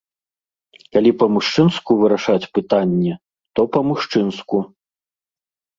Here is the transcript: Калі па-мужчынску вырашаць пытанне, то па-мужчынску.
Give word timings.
Калі 0.95 1.11
па-мужчынску 1.23 1.91
вырашаць 2.05 2.49
пытанне, 2.57 3.13
то 3.55 3.61
па-мужчынску. 3.79 4.57